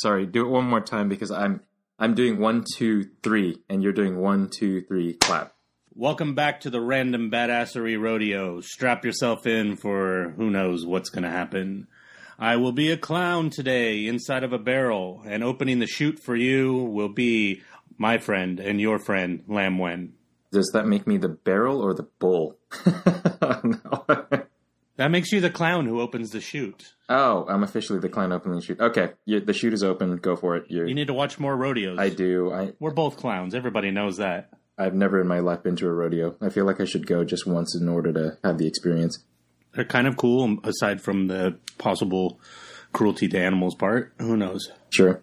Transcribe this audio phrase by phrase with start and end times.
[0.00, 1.60] Sorry, do it one more time because I'm
[1.98, 5.54] I'm doing one, two, three, and you're doing one, two, three, clap.
[5.94, 8.62] Welcome back to the Random Badassery Rodeo.
[8.62, 11.88] Strap yourself in for who knows what's going to happen.
[12.38, 16.34] I will be a clown today inside of a barrel, and opening the chute for
[16.34, 17.60] you will be
[17.98, 20.14] my friend and your friend, Lam Wen.
[20.50, 22.58] Does that make me the barrel or the bull?
[23.42, 24.42] Oh, no.
[25.00, 26.92] That makes you the clown who opens the chute.
[27.08, 28.80] oh, I'm officially the clown opening the chute.
[28.80, 30.14] Okay, you, the chute is open.
[30.18, 30.66] Go for it.
[30.68, 31.98] You're, You need to watch more rodeos.
[31.98, 32.52] I do.
[32.52, 33.54] I We're both clowns.
[33.54, 34.50] Everybody knows that.
[34.76, 36.36] I've never in my life been to a rodeo.
[36.42, 39.24] I feel like I should go just once in order to have the experience.
[39.72, 42.38] They're kind of cool, aside from the possible
[42.92, 44.12] cruelty to animals part.
[44.18, 44.70] Who knows?
[44.90, 45.22] Sure.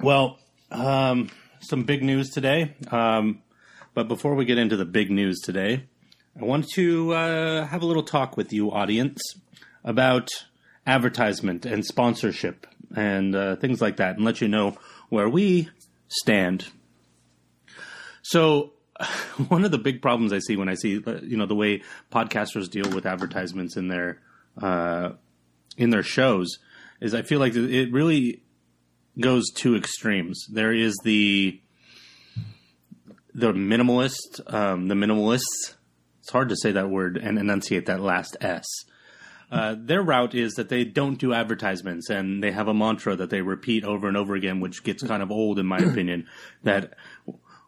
[0.00, 0.40] Well,
[0.72, 1.30] um,
[1.60, 2.74] some big news today.
[2.90, 3.42] Um,
[3.94, 5.84] but before we get into the big news today,
[6.38, 9.22] I want to uh, have a little talk with you, audience,
[9.82, 10.28] about
[10.86, 14.76] advertisement and sponsorship and uh, things like that, and let you know
[15.08, 15.70] where we
[16.08, 16.66] stand.
[18.20, 18.72] So,
[19.48, 21.82] one of the big problems I see when I see, uh, you know, the way
[22.12, 24.18] podcasters deal with advertisements in their
[24.60, 25.12] uh,
[25.78, 26.58] in their shows
[27.00, 28.42] is I feel like it really
[29.18, 30.46] goes to extremes.
[30.50, 31.58] There is the
[33.34, 35.75] the minimalist, um, the minimalists.
[36.26, 38.66] It's hard to say that word and enunciate that last S.
[39.48, 43.30] Uh, their route is that they don't do advertisements and they have a mantra that
[43.30, 46.26] they repeat over and over again, which gets kind of old in my opinion.
[46.64, 46.94] That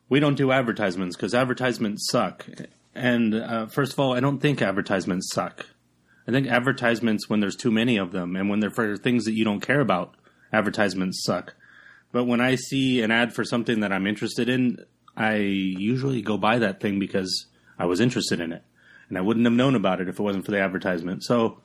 [0.08, 2.46] we don't do advertisements because advertisements suck.
[2.96, 5.64] And uh, first of all, I don't think advertisements suck.
[6.26, 9.34] I think advertisements, when there's too many of them and when they're for things that
[9.34, 10.16] you don't care about,
[10.52, 11.54] advertisements suck.
[12.10, 14.84] But when I see an ad for something that I'm interested in,
[15.16, 17.46] I usually go buy that thing because
[17.78, 18.62] I was interested in it.
[19.08, 21.24] And I wouldn't have known about it if it wasn't for the advertisement.
[21.24, 21.62] So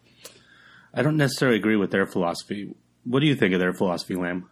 [0.93, 2.73] I don't necessarily agree with their philosophy.
[3.03, 4.49] What do you think of their philosophy, Lamb?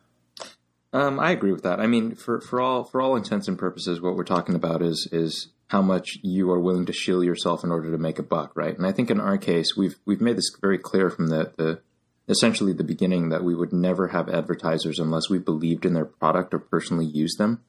[0.94, 1.80] Um, I agree with that.
[1.80, 5.08] I mean, for, for all for all intents and purposes, what we're talking about is
[5.12, 8.52] is how much you are willing to shield yourself in order to make a buck,
[8.56, 8.78] right?
[8.78, 11.82] And I think in our case, we've we've made this very clear from the, the
[12.28, 16.54] essentially the beginning that we would never have advertisers unless we believed in their product
[16.54, 17.62] or personally used them.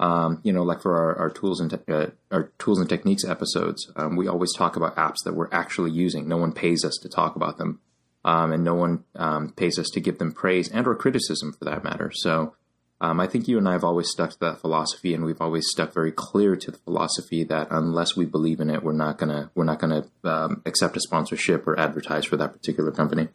[0.00, 3.22] Um, you know, like for our, our tools and te- uh, our tools and techniques
[3.22, 6.26] episodes, um, we always talk about apps that we're actually using.
[6.26, 7.80] No one pays us to talk about them,
[8.24, 11.66] um, and no one um, pays us to give them praise and or criticism for
[11.66, 12.10] that matter.
[12.12, 12.56] So.
[13.02, 15.66] Um, I think you and I have always stuck to that philosophy, and we've always
[15.70, 19.50] stuck very clear to the philosophy that unless we believe in it, we're not gonna
[19.54, 23.28] we're not gonna um, accept a sponsorship or advertise for that particular company.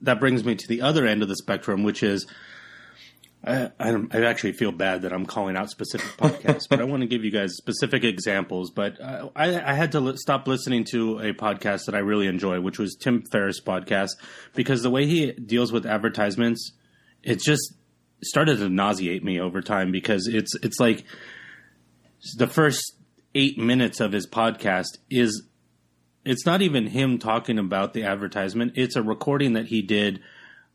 [0.00, 2.28] That brings me to the other end of the spectrum, which is
[3.44, 7.02] I, I, I actually feel bad that I'm calling out specific podcasts, but I want
[7.02, 8.70] to give you guys specific examples.
[8.70, 12.26] But uh, I, I had to li- stop listening to a podcast that I really
[12.26, 14.10] enjoy, which was Tim Ferriss' podcast,
[14.54, 16.72] because the way he deals with advertisements,
[17.22, 17.74] it just
[18.22, 21.04] started to nauseate me over time because it's it's like
[22.36, 22.96] the first
[23.34, 25.44] eight minutes of his podcast is
[26.24, 28.72] it's not even him talking about the advertisement.
[28.74, 30.20] It's a recording that he did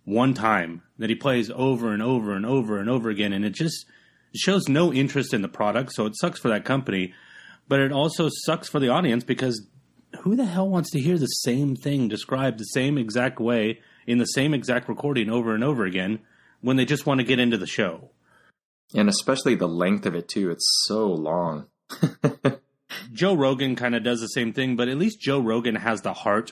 [0.05, 3.53] one time that he plays over and over and over and over again, and it
[3.53, 3.85] just
[4.35, 7.13] shows no interest in the product, so it sucks for that company,
[7.67, 9.67] but it also sucks for the audience because
[10.21, 14.17] who the hell wants to hear the same thing described the same exact way in
[14.17, 16.19] the same exact recording over and over again
[16.61, 18.11] when they just want to get into the show?
[18.95, 20.51] And especially the length of it too.
[20.51, 21.67] It's so long.
[23.13, 26.13] Joe Rogan kind of does the same thing, but at least Joe Rogan has the
[26.13, 26.51] heart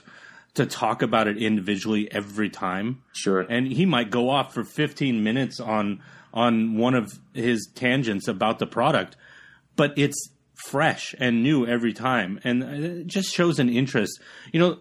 [0.53, 3.03] to talk about it individually every time.
[3.13, 3.42] Sure.
[3.42, 6.01] And he might go off for 15 minutes on
[6.33, 9.18] on one of his tangents about the product,
[9.75, 14.19] but it's fresh and new every time and it just shows an interest.
[14.53, 14.80] You know,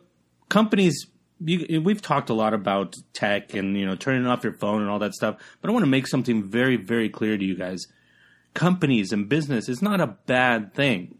[0.48, 1.06] companies
[1.42, 4.90] you, we've talked a lot about tech and you know turning off your phone and
[4.90, 7.86] all that stuff, but I want to make something very very clear to you guys.
[8.52, 11.18] Companies and business is not a bad thing.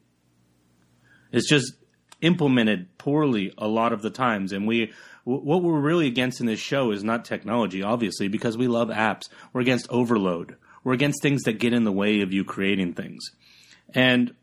[1.33, 1.73] It's just
[2.21, 4.53] implemented poorly a lot of the times.
[4.53, 4.93] And we
[5.25, 9.29] what we're really against in this show is not technology obviously because we love apps.
[9.53, 10.57] We're against overload.
[10.83, 13.31] We're against things that get in the way of you creating things.
[13.95, 14.35] And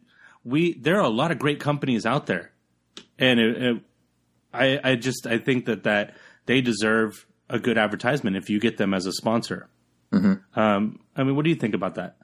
[0.43, 2.51] we there are a lot of great companies out there.
[3.19, 3.81] And it, it,
[4.53, 6.15] i i just i think that that
[6.45, 9.69] they deserve a good advertisement if you get them as a sponsor.
[10.55, 12.17] Um, i mean what do you think about that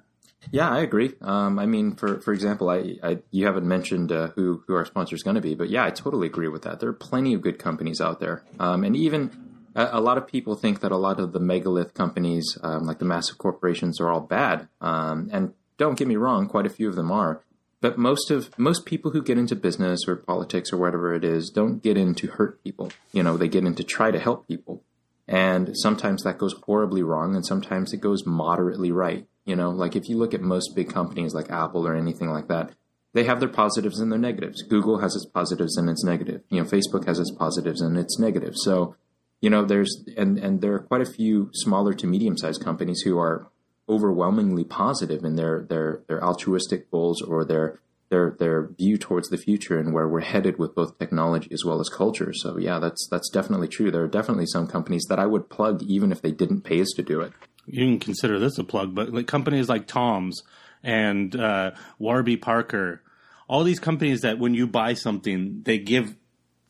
[0.51, 1.13] Yeah, I agree.
[1.22, 4.86] Um, I mean, for for example, I, I you haven't mentioned uh, who who our
[4.86, 6.80] sponsor is going to be, but yeah, I totally agree with that.
[6.80, 9.31] There are plenty of good companies out there, um, and even
[9.75, 13.00] a, a lot of people think that a lot of the megalith companies, um, like
[13.00, 14.68] the massive corporations, are all bad.
[14.81, 17.42] Um, and don't get me wrong, quite a few of them are.
[17.81, 21.50] But most of most people who get into business or politics or whatever it is
[21.50, 22.92] don't get in to hurt people.
[23.12, 24.84] You know, they get in to try to help people.
[25.28, 29.25] And sometimes that goes horribly wrong, and sometimes it goes moderately right.
[29.45, 32.48] You know, like if you look at most big companies like Apple or anything like
[32.48, 32.72] that,
[33.13, 34.63] they have their positives and their negatives.
[34.63, 36.42] Google has its positives and its negative.
[36.50, 38.62] You know, Facebook has its positives and its negatives.
[38.63, 38.95] So,
[39.42, 43.01] you know, there's and and there are quite a few smaller to medium sized companies
[43.01, 43.48] who are
[43.88, 47.80] overwhelmingly positive in their their their altruistic goals or their
[48.10, 51.80] their their view towards the future and where we're headed with both technology as well
[51.80, 52.31] as culture.
[52.34, 53.92] So yeah, that's that's definitely true.
[53.92, 56.92] There are definitely some companies that I would plug even if they didn't pay us
[56.95, 57.34] to do it.
[57.65, 60.42] You can consider this a plug, but like companies like Tom's
[60.83, 63.01] and uh, Warby Parker,
[63.48, 66.15] all these companies that when you buy something, they give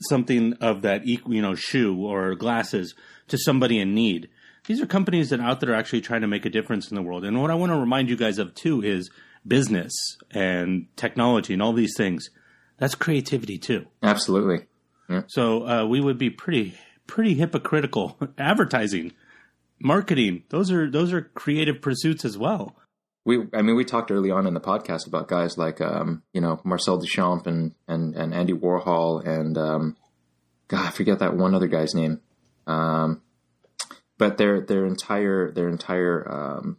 [0.01, 2.93] something of that you know, shoe or glasses
[3.27, 4.29] to somebody in need.
[4.65, 7.01] These are companies that are out there actually trying to make a difference in the
[7.01, 7.25] world.
[7.25, 9.09] And what I want to remind you guys of too is
[9.45, 9.91] business
[10.31, 12.29] and technology and all these things.
[12.77, 13.85] That's creativity too.
[14.01, 14.65] Absolutely.
[15.27, 18.17] So uh, we would be pretty pretty hypocritical.
[18.37, 19.11] Advertising,
[19.83, 22.75] marketing, those are those are creative pursuits as well.
[23.25, 26.41] We, I mean, we talked early on in the podcast about guys like, um, you
[26.41, 29.95] know, Marcel Duchamp and, and, and Andy Warhol and, um,
[30.67, 32.19] God, I forget that one other guy's name.
[32.67, 33.21] Um,
[34.17, 36.77] but their, their entire, their entire, um,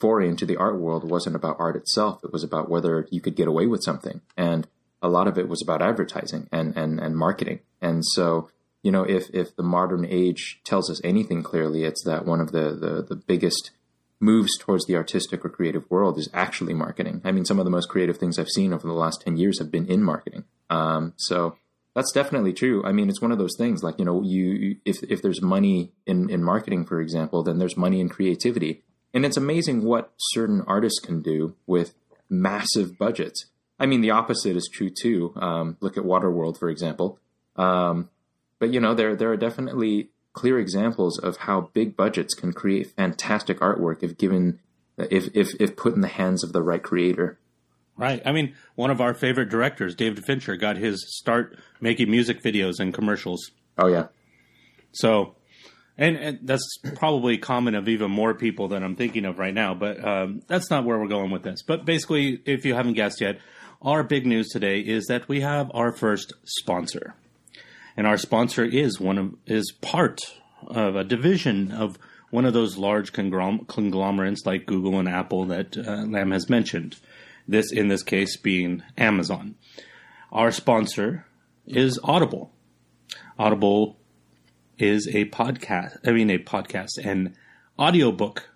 [0.00, 2.24] foray into the art world wasn't about art itself.
[2.24, 4.22] It was about whether you could get away with something.
[4.38, 4.66] And
[5.02, 7.60] a lot of it was about advertising and, and, and marketing.
[7.82, 8.48] And so,
[8.84, 12.52] you know, if, if the modern age tells us anything clearly, it's that one of
[12.52, 13.70] the, the, the biggest
[14.20, 17.22] moves towards the artistic or creative world is actually marketing.
[17.24, 19.58] I mean, some of the most creative things I've seen over the last 10 years
[19.58, 20.44] have been in marketing.
[20.68, 21.56] Um, so
[21.94, 22.84] that's definitely true.
[22.84, 25.92] I mean, it's one of those things like, you know, you, if, if there's money
[26.06, 28.82] in, in marketing, for example, then there's money in creativity.
[29.14, 31.94] And it's amazing what certain artists can do with
[32.28, 33.46] massive budgets.
[33.80, 35.32] I mean, the opposite is true too.
[35.36, 37.18] Um, look at Waterworld, for example.
[37.56, 38.10] Um,
[38.64, 42.90] but you know, there, there are definitely clear examples of how big budgets can create
[42.96, 44.58] fantastic artwork if given
[44.96, 47.38] if if if put in the hands of the right creator.
[47.98, 48.22] Right.
[48.24, 52.80] I mean, one of our favorite directors, David Fincher, got his start making music videos
[52.80, 53.50] and commercials.
[53.76, 54.06] Oh yeah,
[54.92, 55.34] So,
[55.98, 59.74] and, and that's probably common of even more people than I'm thinking of right now,
[59.74, 61.62] but um, that's not where we're going with this.
[61.62, 63.40] But basically, if you haven't guessed yet,
[63.82, 67.14] our big news today is that we have our first sponsor.
[67.96, 70.20] And our sponsor is one of is part
[70.66, 71.98] of a division of
[72.30, 76.96] one of those large conglom- conglomerates like Google and Apple that uh, Lamb has mentioned.
[77.46, 79.54] This, in this case, being Amazon.
[80.32, 81.26] Our sponsor
[81.66, 82.52] is Audible.
[83.38, 83.98] Audible
[84.78, 87.36] is a podcast, I mean, a podcast, an
[87.78, 88.48] audiobook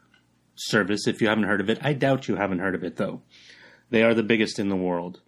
[0.56, 1.06] service.
[1.06, 3.22] If you haven't heard of it, I doubt you haven't heard of it though.
[3.90, 5.20] They are the biggest in the world.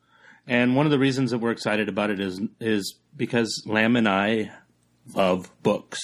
[0.50, 4.09] And one of the reasons that we're excited about it is, is because Lamb and
[4.09, 4.50] I
[5.14, 6.00] love books.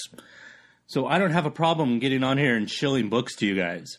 [0.85, 3.97] So I don't have a problem getting on here and shilling books to you guys.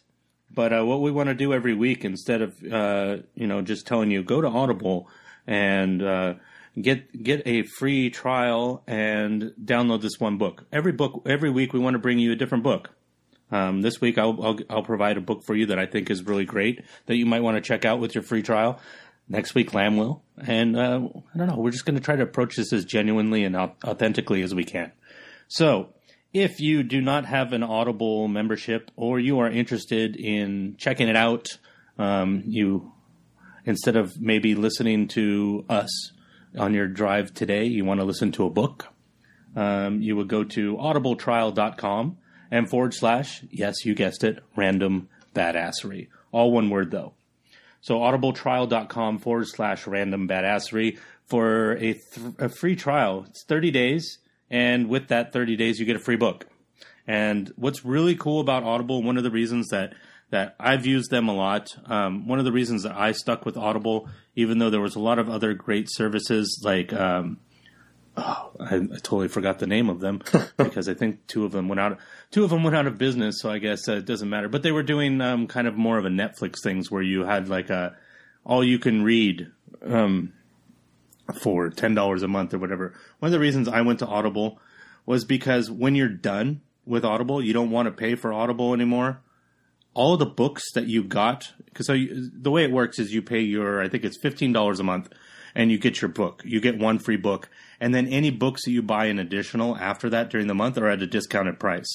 [0.51, 3.87] But uh, what we want to do every week, instead of uh, you know just
[3.87, 5.11] telling you go to Audible
[5.47, 6.35] and uh,
[6.81, 10.65] get get a free trial and download this one book.
[10.73, 12.95] Every book, every week, we want to bring you a different book.
[13.51, 16.23] Um, this week, I'll, I'll I'll provide a book for you that I think is
[16.23, 18.81] really great that you might want to check out with your free trial.
[19.31, 21.01] Next week, Lamb will, and uh,
[21.35, 21.57] I don't know.
[21.57, 24.91] We're just going to try to approach this as genuinely and authentically as we can.
[25.49, 25.91] So,
[26.33, 31.17] if you do not have an Audible membership or you are interested in checking it
[31.17, 31.59] out,
[31.99, 32.93] um, you
[33.67, 36.13] instead of maybe listening to us
[36.57, 38.89] on your drive today, you want to listen to a book.
[39.55, 42.17] Um, you would go to audibletrial.com
[42.51, 46.09] and forward slash, yes, you guessed it, random badassery.
[46.33, 47.13] All one word though.
[47.81, 53.25] So audibletrial.com forward slash random badassery for a, th- a free trial.
[53.29, 54.19] It's 30 days.
[54.51, 56.47] And with that 30 days, you get a free book.
[57.07, 59.95] And what's really cool about Audible, one of the reasons that
[60.31, 63.57] that I've used them a lot, um, one of the reasons that I stuck with
[63.57, 67.39] Audible, even though there was a lot of other great services like, um,
[68.19, 70.23] oh, I, I totally forgot the name of them
[70.57, 71.99] because I think two of them went out.
[72.31, 74.49] Two of them went out of business, so I guess uh, it doesn't matter.
[74.49, 77.49] But they were doing um, kind of more of a Netflix things where you had
[77.49, 77.97] like a
[78.45, 79.51] all you can read
[79.85, 80.33] um,
[81.41, 82.95] for ten dollars a month or whatever.
[83.21, 84.59] One of the reasons I went to Audible
[85.07, 89.21] was because when you're done with Audible, you don't want to pay for Audible anymore.
[89.95, 93.23] All the books that you got, because so you, the way it works is you
[93.23, 95.09] pay your, I think it's fifteen dollars a month,
[95.55, 96.43] and you get your book.
[96.45, 97.49] You get one free book,
[97.81, 100.89] and then any books that you buy in additional after that during the month are
[100.89, 101.89] at a discounted price,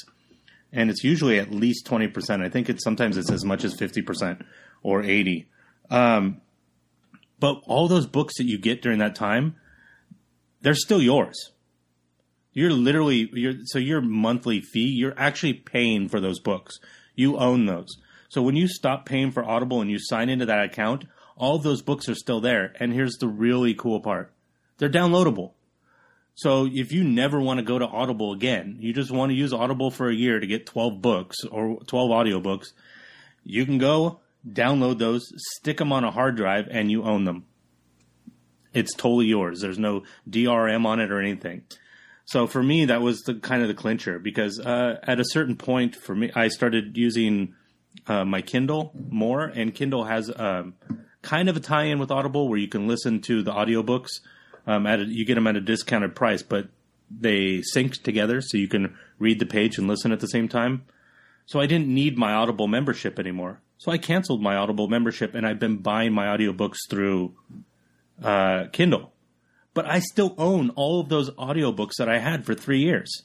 [0.72, 2.42] and it's usually at least twenty percent.
[2.42, 4.42] I think it's sometimes it's as much as fifty percent
[4.82, 5.48] or eighty.
[5.90, 6.42] Um,
[7.40, 9.56] but all those books that you get during that time,
[10.62, 11.52] they're still yours.
[12.54, 16.80] You're literally you're so your monthly fee, you're actually paying for those books.
[17.16, 17.98] You own those.
[18.30, 21.82] So when you stop paying for Audible and you sign into that account, all those
[21.82, 22.74] books are still there.
[22.80, 24.32] And here's the really cool part.
[24.78, 25.52] They're downloadable.
[26.36, 29.54] So if you never want to go to Audible again, you just want to use
[29.54, 32.68] Audible for a year to get 12 books or 12 audiobooks,
[33.44, 37.46] you can go download those, stick them on a hard drive, and you own them.
[38.74, 39.62] It's totally yours.
[39.62, 41.64] There's no DRM on it or anything.
[42.26, 45.56] So for me, that was the kind of the clincher because uh, at a certain
[45.56, 47.54] point for me, I started using
[48.08, 50.74] uh, my Kindle more, and Kindle has um,
[51.22, 54.22] kind of a tie-in with Audible where you can listen to the audiobooks.
[54.66, 56.70] Um, at a, you get them at a discounted price, but
[57.12, 60.84] they sync together so you can read the page and listen at the same time.
[61.46, 63.60] So I didn't need my Audible membership anymore.
[63.78, 67.34] So I canceled my Audible membership and I've been buying my audiobooks through
[68.24, 69.12] uh, Kindle.
[69.74, 73.24] But I still own all of those audiobooks that I had for three years.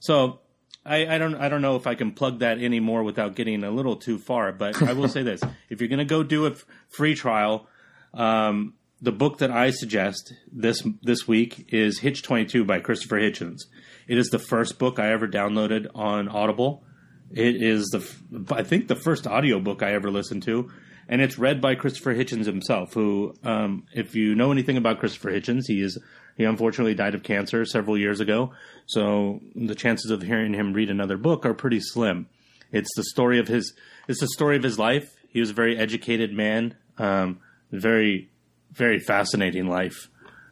[0.00, 0.40] So
[0.84, 3.70] I, I don't I don't know if I can plug that anymore without getting a
[3.70, 4.52] little too far.
[4.52, 7.68] But I will say this: if you're going to go do a f- free trial,
[8.14, 13.20] um, the book that I suggest this this week is Hitch Twenty Two by Christopher
[13.20, 13.60] Hitchens.
[14.06, 16.84] It is the first book I ever downloaded on Audible.
[17.30, 20.70] It is the I think the first audiobook I ever listened to,
[21.08, 22.94] and it's read by Christopher Hitchens himself.
[22.94, 25.98] Who, um, if you know anything about Christopher Hitchens, he is
[26.36, 28.52] he unfortunately died of cancer several years ago.
[28.86, 32.28] So the chances of hearing him read another book are pretty slim.
[32.72, 33.74] It's the story of his
[34.08, 35.14] it's the story of his life.
[35.28, 37.40] He was a very educated man, um,
[37.70, 38.30] very
[38.72, 40.08] very fascinating life.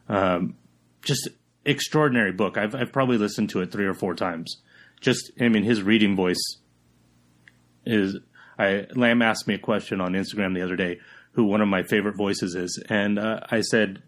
[0.09, 0.55] Um,
[1.01, 1.29] just
[1.65, 2.57] extraordinary book.
[2.57, 4.57] I've I've probably listened to it three or four times.
[5.01, 6.41] Just I mean his reading voice
[7.85, 8.17] is
[8.57, 10.99] I Lamb asked me a question on Instagram the other day
[11.33, 14.01] who one of my favorite voices is, and uh, I said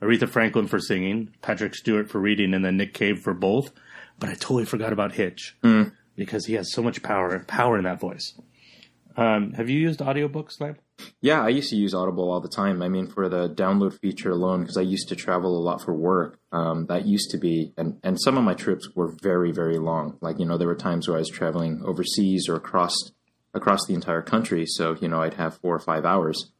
[0.00, 3.72] Aretha Franklin for singing, Patrick Stewart for reading, and then Nick Cave for both.
[4.20, 5.56] But I totally forgot about Hitch
[6.14, 8.34] because he has so much power power in that voice.
[9.16, 10.76] Um, have you used audiobooks, Lamb?
[11.20, 12.82] Yeah, I used to use Audible all the time.
[12.82, 15.94] I mean, for the download feature alone, because I used to travel a lot for
[15.94, 16.38] work.
[16.52, 20.18] Um, that used to be, and and some of my trips were very very long.
[20.20, 22.94] Like you know, there were times where I was traveling overseas or across
[23.54, 24.64] across the entire country.
[24.66, 26.50] So you know, I'd have four or five hours.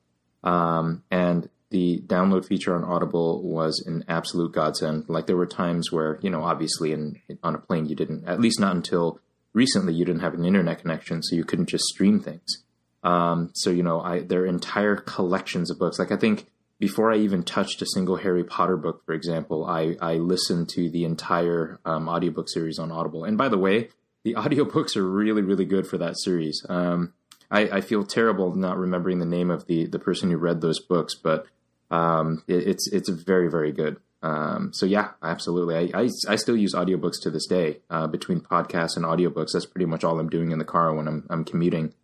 [0.42, 5.04] Um, and the download feature on Audible was an absolute godsend.
[5.08, 8.40] Like there were times where you know, obviously, in on a plane, you didn't, at
[8.40, 9.20] least not until
[9.52, 12.64] recently, you didn't have an internet connection, so you couldn't just stream things.
[13.06, 15.98] Um, so you know, I there are entire collections of books.
[15.98, 16.46] Like I think
[16.80, 20.90] before I even touched a single Harry Potter book, for example, I I listened to
[20.90, 23.22] the entire um, audiobook series on Audible.
[23.22, 23.90] And by the way,
[24.24, 26.66] the audiobooks are really really good for that series.
[26.68, 27.12] Um,
[27.48, 30.80] I, I feel terrible not remembering the name of the the person who read those
[30.80, 31.46] books, but
[31.92, 33.98] um, it, it's it's very very good.
[34.22, 35.76] Um, so yeah, absolutely.
[35.94, 37.82] I, I, I still use audiobooks to this day.
[37.88, 41.06] Uh, between podcasts and audiobooks, that's pretty much all I'm doing in the car when
[41.06, 41.94] I'm I'm commuting.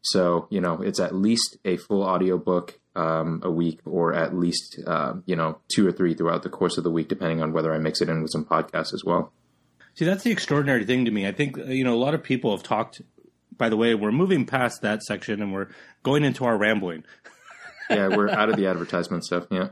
[0.00, 4.80] So you know, it's at least a full audiobook um, a week, or at least
[4.86, 7.72] uh, you know two or three throughout the course of the week, depending on whether
[7.72, 9.32] I mix it in with some podcasts as well.
[9.94, 11.26] See, that's the extraordinary thing to me.
[11.26, 13.02] I think you know a lot of people have talked.
[13.56, 15.68] By the way, we're moving past that section and we're
[16.02, 17.04] going into our rambling.
[17.90, 19.46] Yeah, we're out of the advertisement stuff.
[19.50, 19.68] Yeah.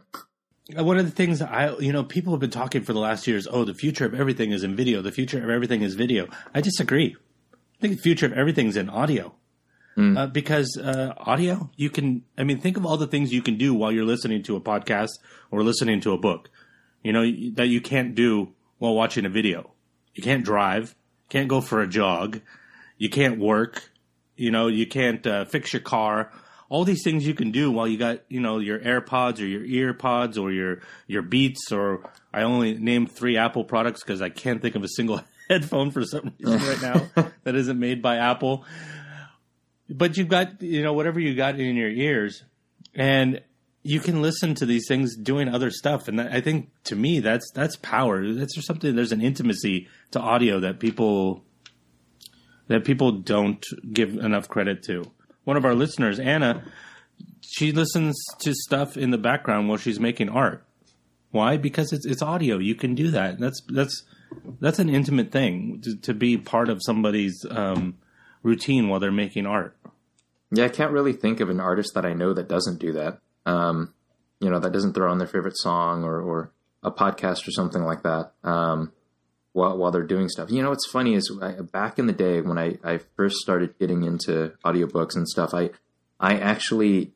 [0.76, 3.48] One of the things I, you know, people have been talking for the last years.
[3.50, 5.02] Oh, the future of everything is in video.
[5.02, 6.28] The future of everything is video.
[6.54, 7.16] I disagree.
[7.52, 9.34] I think the future of everything is in audio.
[10.00, 12.22] Uh, because uh, audio, you can.
[12.38, 14.60] I mean, think of all the things you can do while you're listening to a
[14.60, 15.10] podcast
[15.50, 16.50] or listening to a book.
[17.02, 17.22] You know
[17.54, 19.70] that you can't do while watching a video.
[20.14, 20.94] You can't drive.
[21.28, 22.40] Can't go for a jog.
[22.98, 23.90] You can't work.
[24.36, 26.32] You know, you can't uh, fix your car.
[26.68, 29.94] All these things you can do while you got, you know, your AirPods or your
[29.94, 34.62] EarPods or your your Beats or I only named three Apple products because I can't
[34.62, 36.82] think of a single headphone for some reason right
[37.16, 38.64] now that isn't made by Apple.
[39.90, 42.44] But you've got, you know, whatever you got in your ears,
[42.94, 43.40] and
[43.82, 46.06] you can listen to these things doing other stuff.
[46.06, 48.32] And I think to me, that's that's power.
[48.32, 48.94] That's something.
[48.94, 51.44] There's an intimacy to audio that people
[52.68, 55.10] that people don't give enough credit to.
[55.44, 56.62] One of our listeners, Anna,
[57.40, 60.64] she listens to stuff in the background while she's making art.
[61.30, 61.56] Why?
[61.56, 62.58] Because it's it's audio.
[62.58, 63.40] You can do that.
[63.40, 64.04] That's that's
[64.60, 67.96] that's an intimate thing to, to be part of somebody's um,
[68.42, 69.76] routine while they're making art.
[70.52, 73.20] Yeah, I can't really think of an artist that I know that doesn't do that.
[73.46, 73.94] Um,
[74.40, 76.52] you know, that doesn't throw on their favorite song or, or
[76.82, 78.92] a podcast or something like that um,
[79.52, 80.50] while while they're doing stuff.
[80.50, 83.78] You know, what's funny is I, back in the day when I, I first started
[83.78, 85.70] getting into audiobooks and stuff, I
[86.18, 87.12] I actually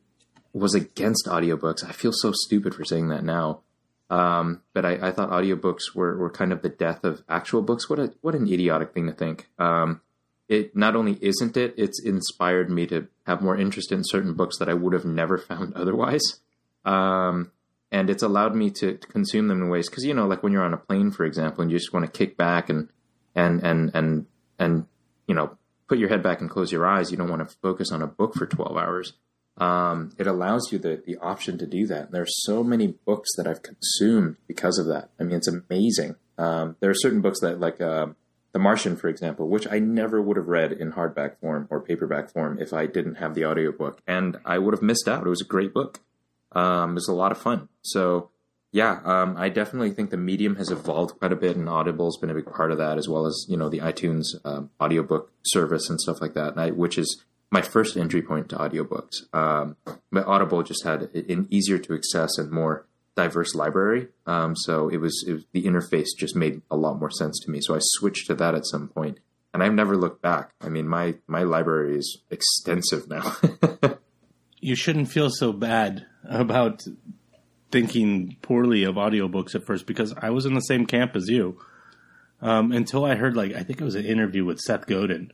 [0.53, 1.83] was against audiobooks.
[1.83, 3.61] I feel so stupid for saying that now.
[4.09, 7.89] Um, but I, I thought audiobooks were, were kind of the death of actual books.
[7.89, 9.49] What a what an idiotic thing to think.
[9.57, 10.01] Um,
[10.47, 14.57] it not only isn't it, it's inspired me to have more interest in certain books
[14.59, 16.39] that I would have never found otherwise.
[16.83, 17.51] Um,
[17.91, 20.51] and it's allowed me to, to consume them in ways because you know, like when
[20.51, 22.89] you're on a plane, for example, and you just want to kick back and
[23.33, 24.25] and and and
[24.59, 24.85] and
[25.27, 27.11] you know, put your head back and close your eyes.
[27.11, 29.13] You don't want to focus on a book for twelve hours.
[29.57, 32.05] Um, it allows you the the option to do that.
[32.05, 35.09] And there's so many books that I've consumed because of that.
[35.19, 36.15] I mean, it's amazing.
[36.37, 37.81] Um, there are certain books that like.
[37.81, 38.15] Um,
[38.55, 42.31] the Martian, for example, which I never would have read in hardback form or paperback
[42.31, 44.01] form if I didn't have the audiobook.
[44.07, 45.27] And I would have missed out.
[45.27, 45.99] It was a great book.
[46.53, 47.67] Um, it was a lot of fun.
[47.81, 48.29] So,
[48.71, 52.29] yeah, um, I definitely think the medium has evolved quite a bit, and Audible's been
[52.29, 55.89] a big part of that, as well as, you know, the iTunes um, audiobook service
[55.89, 59.33] and stuff like that, I, which is my first entry point to audiobooks.
[59.33, 59.75] Um,
[60.13, 62.85] but Audible just had an easier to access and more
[63.15, 64.07] diverse library.
[64.25, 67.51] Um, so it was, it was the interface just made a lot more sense to
[67.51, 67.59] me.
[67.61, 69.19] So I switched to that at some point,
[69.53, 70.51] and I've never looked back.
[70.61, 73.35] I mean, my my library is extensive now.
[74.65, 76.81] You shouldn't feel so bad about
[77.71, 81.59] thinking poorly of audiobooks at first because I was in the same camp as you.
[82.41, 85.31] Um, until I heard, like, I think it was an interview with Seth Godin,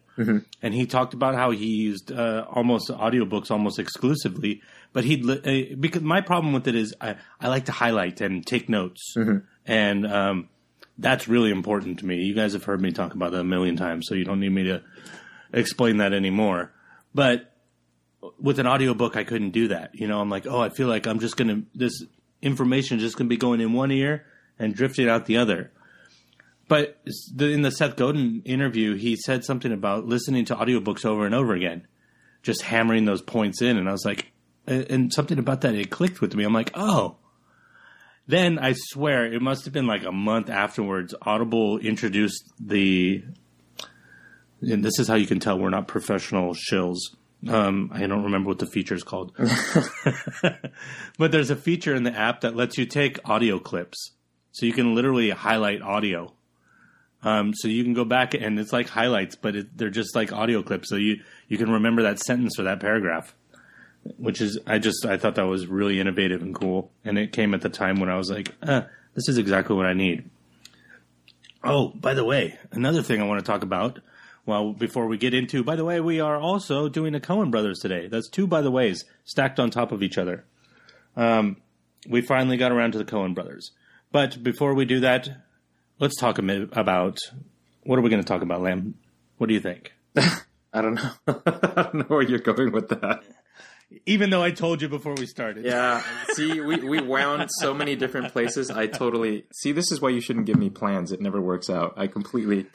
[0.61, 4.61] and he talked about how he used uh, almost audiobooks almost exclusively.
[4.93, 8.45] But he uh, because my problem with it is I, I like to highlight and
[8.45, 9.15] take notes,
[9.65, 10.49] and um,
[10.97, 12.17] that's really important to me.
[12.17, 14.51] You guys have heard me talk about that a million times, so you don't need
[14.51, 14.83] me to
[15.53, 16.73] explain that anymore.
[17.13, 17.53] But
[18.39, 19.91] with an audiobook, I couldn't do that.
[19.93, 22.03] You know, I'm like, oh, I feel like I'm just gonna this
[22.41, 24.25] information is just gonna be going in one ear
[24.59, 25.71] and drifting out the other.
[26.67, 27.01] But
[27.33, 31.35] the, in the Seth Godin interview, he said something about listening to audiobooks over and
[31.35, 31.85] over again,
[32.43, 33.75] just hammering those points in.
[33.77, 34.31] And I was like,
[34.67, 36.43] and something about that, it clicked with me.
[36.43, 37.17] I'm like, oh.
[38.27, 41.13] Then I swear it must have been like a month afterwards.
[41.21, 43.23] Audible introduced the,
[44.61, 46.99] and this is how you can tell we're not professional shills.
[47.49, 49.35] Um, I don't remember what the feature is called,
[51.17, 54.11] but there's a feature in the app that lets you take audio clips,
[54.51, 56.31] so you can literally highlight audio.
[57.23, 60.31] Um, so you can go back and it's like highlights, but it, they're just like
[60.31, 60.89] audio clips.
[60.89, 63.35] So you you can remember that sentence or that paragraph,
[64.17, 67.53] which is I just I thought that was really innovative and cool, and it came
[67.53, 68.81] at the time when I was like, uh,
[69.13, 70.29] this is exactly what I need.
[71.63, 73.99] Oh, by the way, another thing I want to talk about.
[74.45, 77.79] Well, before we get into, by the way, we are also doing the Coen Brothers
[77.79, 78.07] today.
[78.07, 80.45] That's two, by the ways, stacked on top of each other.
[81.15, 81.57] Um,
[82.07, 83.71] we finally got around to the Coen Brothers.
[84.11, 85.29] But before we do that,
[85.99, 87.19] let's talk a bit about
[87.83, 88.95] what are we going to talk about, Lamb?
[89.37, 89.93] What do you think?
[90.17, 91.11] I don't know.
[91.27, 93.21] I don't know where you're going with that.
[94.05, 95.65] Even though I told you before we started.
[95.65, 96.01] Yeah.
[96.33, 98.71] See, we, we wound so many different places.
[98.71, 99.71] I totally see.
[99.73, 101.11] This is why you shouldn't give me plans.
[101.11, 101.93] It never works out.
[101.97, 102.67] I completely,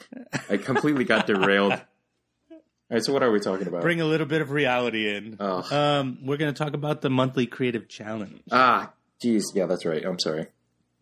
[0.49, 1.73] I completely got derailed.
[1.73, 2.59] All
[2.91, 3.03] right.
[3.03, 3.81] So what are we talking about?
[3.81, 5.37] Bring a little bit of reality in.
[5.39, 5.75] Oh.
[5.75, 8.41] Um, we're going to talk about the monthly creative challenge.
[8.51, 9.51] ah, geez.
[9.53, 10.05] Yeah, that's right.
[10.05, 10.47] I'm sorry.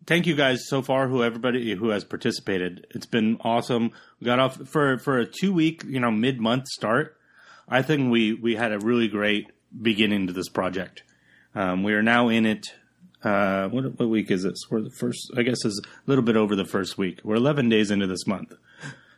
[0.06, 2.86] thank you guys so far, who everybody who has participated.
[2.90, 3.92] It's been awesome.
[4.20, 7.16] We got off for for a two week, you know, mid month start.
[7.68, 9.46] I think we we had a really great
[9.80, 11.02] beginning to this project.
[11.54, 12.66] Um, we are now in it.
[13.22, 14.58] Uh, what, what week is this?
[14.70, 15.30] We're the first.
[15.36, 17.20] I guess is a little bit over the first week.
[17.24, 18.54] We're 11 days into this month.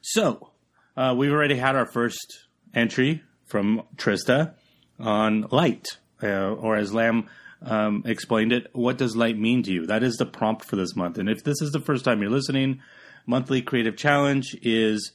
[0.00, 0.50] So
[0.96, 4.54] uh, we've already had our first entry from Trista
[4.98, 5.86] on light,
[6.22, 7.28] uh, or as Lamb
[7.62, 9.86] um, explained it, what does light mean to you?
[9.86, 11.18] That is the prompt for this month.
[11.18, 12.80] And if this is the first time you're listening,
[13.26, 15.12] monthly creative challenge is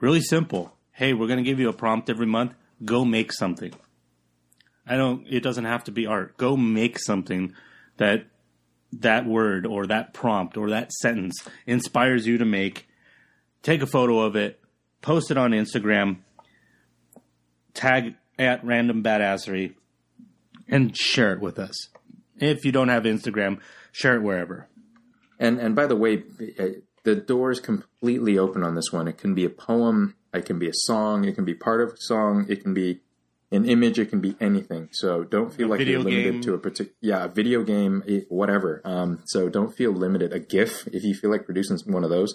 [0.00, 0.72] really simple.
[0.92, 2.54] Hey, we're going to give you a prompt every month.
[2.84, 3.72] Go make something.
[4.86, 5.26] I don't.
[5.28, 6.36] It doesn't have to be art.
[6.36, 7.54] Go make something
[7.96, 8.26] that
[8.92, 11.34] that word or that prompt or that sentence
[11.66, 12.88] inspires you to make.
[13.62, 14.60] Take a photo of it,
[15.02, 16.18] post it on Instagram,
[17.74, 19.74] tag at random badassery,
[20.68, 21.88] and share it with us.
[22.38, 23.60] If you don't have Instagram,
[23.92, 24.68] share it wherever.
[25.38, 26.22] And and by the way,
[26.58, 26.66] uh,
[27.02, 29.08] the door is completely open on this one.
[29.08, 31.90] It can be a poem, it can be a song, it can be part of
[31.90, 33.00] a song, it can be
[33.56, 34.88] an image, it can be anything.
[34.92, 36.42] So don't feel like you're limited game.
[36.42, 38.80] to a particular yeah, a video game, whatever.
[38.84, 40.32] Um, so don't feel limited.
[40.32, 42.34] A GIF, if you feel like producing one of those,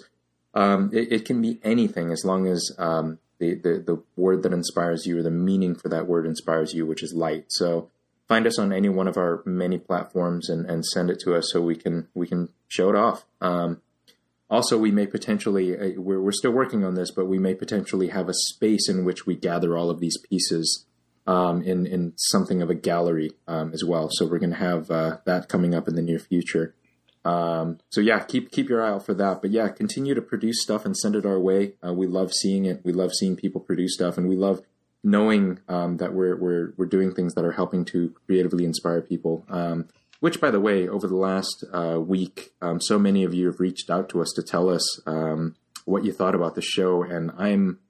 [0.54, 4.52] um, it, it can be anything as long as um, the, the the word that
[4.52, 7.46] inspires you or the meaning for that word inspires you, which is light.
[7.48, 7.90] So
[8.28, 11.50] find us on any one of our many platforms and, and send it to us
[11.52, 13.24] so we can we can show it off.
[13.40, 13.80] Um,
[14.48, 18.08] also, we may potentially uh, we're we're still working on this, but we may potentially
[18.08, 20.84] have a space in which we gather all of these pieces
[21.26, 24.08] um, in in something of a gallery um, as well.
[24.12, 26.74] So we're going to have uh, that coming up in the near future.
[27.24, 29.42] Um, so yeah, keep keep your eye out for that.
[29.42, 31.74] But yeah, continue to produce stuff and send it our way.
[31.84, 32.80] Uh, we love seeing it.
[32.84, 34.62] We love seeing people produce stuff, and we love
[35.04, 39.44] knowing um, that we're we're we're doing things that are helping to creatively inspire people.
[39.48, 39.88] Um,
[40.20, 43.58] which, by the way, over the last uh, week, um, so many of you have
[43.58, 47.32] reached out to us to tell us um, what you thought about the show, and
[47.36, 47.80] I'm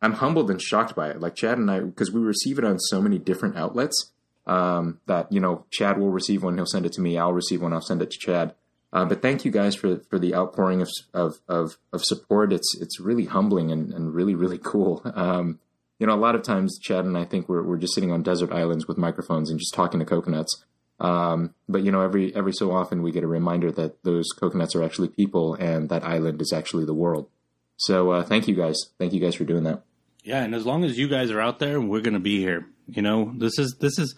[0.00, 1.20] I'm humbled and shocked by it.
[1.20, 4.12] Like Chad and I, because we receive it on so many different outlets.
[4.46, 7.18] Um, that you know, Chad will receive one, he'll send it to me.
[7.18, 8.54] I'll receive one, I'll send it to Chad.
[8.92, 12.52] Uh, but thank you guys for for the outpouring of of of, of support.
[12.52, 15.02] It's it's really humbling and, and really really cool.
[15.14, 15.58] Um,
[15.98, 18.22] you know, a lot of times Chad and I think we're we're just sitting on
[18.22, 20.64] desert islands with microphones and just talking to coconuts.
[21.00, 24.74] Um, but you know, every every so often we get a reminder that those coconuts
[24.74, 27.28] are actually people and that island is actually the world.
[27.76, 29.82] So uh, thank you guys, thank you guys for doing that.
[30.24, 32.66] Yeah, and as long as you guys are out there, we're going to be here.
[32.86, 34.14] You know, this is this is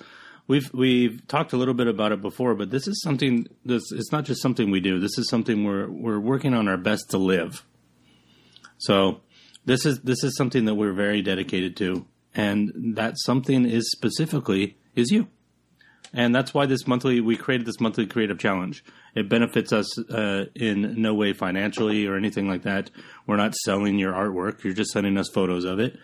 [0.47, 4.13] we've we've talked a little bit about it before, but this is something this it's
[4.13, 4.99] not just something we do.
[4.99, 7.65] This is something we're we're working on our best to live.
[8.79, 9.21] So,
[9.65, 14.79] this is this is something that we're very dedicated to, and that something is specifically
[14.95, 15.29] is you.
[16.13, 18.85] And that's why this monthly we created this monthly creative challenge.
[19.15, 22.91] It benefits us uh, in no way financially or anything like that.
[23.27, 24.65] We're not selling your artwork.
[24.65, 25.99] You're just sending us photos of it.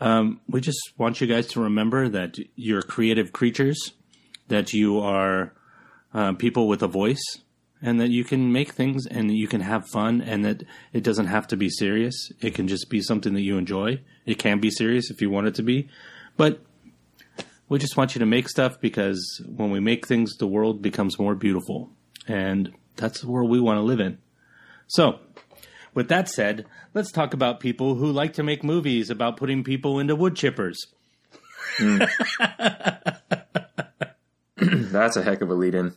[0.00, 3.92] Um, we just want you guys to remember that you're creative creatures,
[4.48, 5.52] that you are
[6.14, 7.22] uh, people with a voice,
[7.82, 10.62] and that you can make things and you can have fun, and that
[10.94, 12.32] it doesn't have to be serious.
[12.40, 14.00] It can just be something that you enjoy.
[14.24, 15.88] It can be serious if you want it to be,
[16.38, 16.62] but
[17.70, 21.18] we just want you to make stuff because when we make things, the world becomes
[21.18, 21.88] more beautiful.
[22.26, 24.18] And that's the world we want to live in.
[24.88, 25.20] So,
[25.94, 30.00] with that said, let's talk about people who like to make movies about putting people
[30.00, 30.74] into wood chippers.
[34.56, 35.94] That's a heck of a lead in.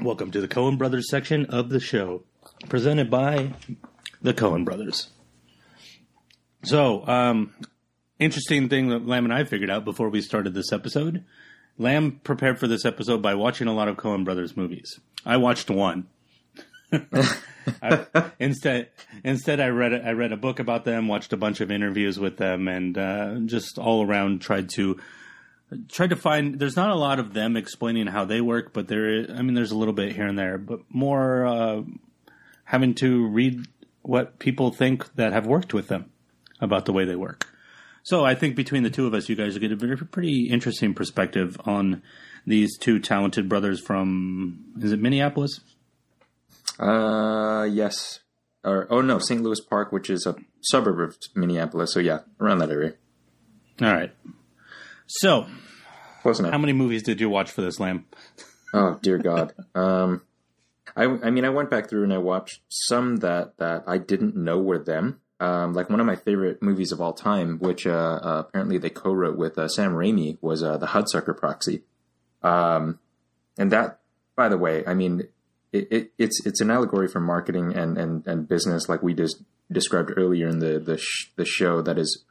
[0.00, 2.22] Welcome to the Coen Brothers section of the show,
[2.68, 3.54] presented by
[4.22, 5.08] the Coen Brothers.
[6.62, 7.54] So, um,
[8.18, 11.24] interesting thing that Lamb and I figured out before we started this episode.
[11.78, 14.98] Lamb prepared for this episode by watching a lot of Coen Brothers movies.
[15.24, 16.08] I watched one.
[17.82, 18.06] I,
[18.38, 18.88] instead,
[19.22, 22.38] instead, I read I read a book about them, watched a bunch of interviews with
[22.38, 24.98] them, and uh, just all around tried to
[25.88, 26.58] tried to find.
[26.58, 29.08] There's not a lot of them explaining how they work, but there.
[29.08, 31.82] Is, I mean, there's a little bit here and there, but more uh,
[32.64, 33.66] having to read
[34.02, 36.10] what people think that have worked with them
[36.60, 37.47] about the way they work.
[38.08, 40.94] So I think between the two of us, you guys get a very, pretty interesting
[40.94, 42.00] perspective on
[42.46, 45.60] these two talented brothers from is it Minneapolis?
[46.78, 48.20] Uh, yes.
[48.64, 49.42] Or oh no, St.
[49.42, 51.92] Louis Park, which is a suburb of Minneapolis.
[51.92, 52.94] So yeah, around that area.
[53.82, 54.14] All right.
[55.06, 55.44] So,
[56.22, 56.52] Close enough.
[56.52, 58.06] how many movies did you watch for this lamb?
[58.74, 59.54] Oh dear God.
[59.74, 60.20] um,
[60.96, 64.34] I I mean I went back through and I watched some that that I didn't
[64.34, 65.20] know were them.
[65.40, 68.90] Um, like one of my favorite movies of all time, which uh, uh, apparently they
[68.90, 71.82] co-wrote with uh, Sam Raimi, was uh, the Hudsucker Proxy.
[72.42, 72.98] Um,
[73.56, 74.00] and that,
[74.36, 75.28] by the way, I mean,
[75.72, 79.42] it, it, it's it's an allegory for marketing and and, and business, like we just
[79.70, 81.82] described earlier in the the sh- the show.
[81.82, 82.24] That is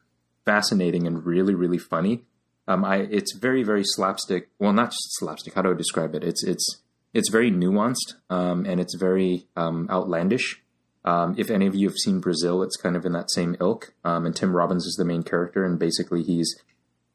[0.45, 2.23] fascinating and really really funny.
[2.67, 4.49] Um, I it's very very slapstick.
[4.59, 5.53] Well, not slapstick.
[5.53, 6.23] How do I describe it?
[6.23, 6.81] It's it's
[7.13, 10.61] it's very nuanced um, and it's very um, outlandish.
[11.07, 13.93] Um, if any of you have seen Brazil, it's kind of in that same ilk.
[14.03, 16.53] Um, and Tim Robbins is the main character, and basically he's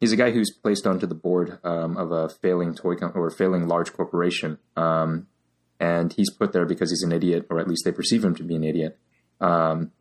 [0.01, 3.29] he's a guy who's placed onto the board um, of a failing toy com- or
[3.31, 5.27] failing large corporation, um,
[5.79, 8.43] and he's put there because he's an idiot, or at least they perceive him to
[8.43, 8.99] be an idiot.
[9.43, 9.93] Um,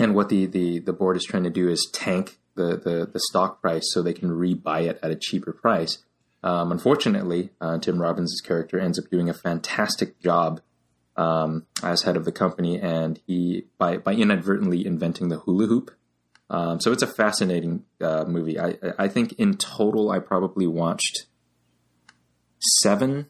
[0.00, 3.20] and what the, the the board is trying to do is tank the, the the
[3.30, 5.98] stock price so they can rebuy it at a cheaper price.
[6.42, 10.60] Um, unfortunately, uh, Tim Robbins' character ends up doing a fantastic job
[11.18, 15.90] um, as head of the company, and he by by inadvertently inventing the hula hoop.
[16.48, 18.58] Um, so it's a fascinating uh, movie.
[18.58, 21.26] I I think in total I probably watched
[22.82, 23.26] seven,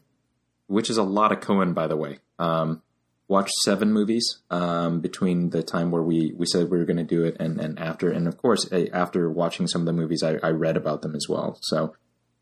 [0.67, 2.19] which is a lot of Coen, by the way.
[2.37, 2.81] Um,
[3.27, 7.03] watched seven movies um, between the time where we, we said we were going to
[7.03, 8.09] do it and, and after.
[8.09, 11.27] And of course, after watching some of the movies, I, I read about them as
[11.29, 11.59] well.
[11.61, 11.93] So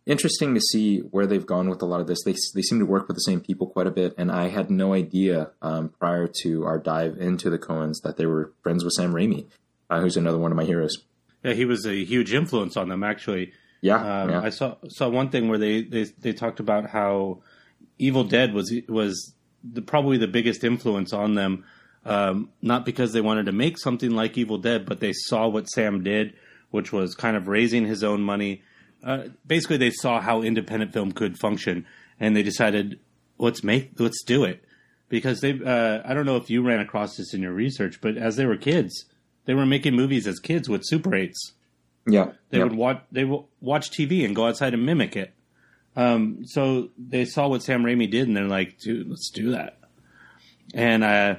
[0.07, 2.23] interesting to see where they've gone with a lot of this.
[2.23, 4.71] They, they seem to work with the same people quite a bit, and I had
[4.71, 8.93] no idea um, prior to our dive into the Coens that they were friends with
[8.93, 9.45] Sam Raimi,
[9.89, 10.97] uh, who's another one of my heroes.
[11.43, 13.03] Yeah, he was a huge influence on them.
[13.03, 14.41] Actually, Yeah, um, yeah.
[14.41, 17.41] I saw saw one thing where they, they they talked about how
[17.99, 21.65] Evil Dead was was the, probably the biggest influence on them.
[22.05, 25.69] Um, not because they wanted to make something like Evil Dead, but they saw what
[25.69, 26.33] Sam did,
[26.71, 28.63] which was kind of raising his own money.
[29.03, 31.86] Uh, basically, they saw how independent film could function,
[32.19, 32.99] and they decided,
[33.38, 34.63] let's make, let's do it.
[35.10, 38.17] Because they, uh, I don't know if you ran across this in your research, but
[38.17, 39.05] as they were kids,
[39.45, 41.36] they were making movies as kids with Super 8s.
[42.05, 42.65] yeah, They yeah.
[42.65, 45.33] would watch they would watch TV and go outside and mimic it.
[45.95, 49.79] Um, so they saw what Sam Raimi did, and they're like, "Dude, let's do that."
[50.73, 51.36] And uh,